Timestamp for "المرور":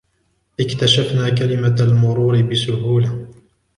1.81-2.41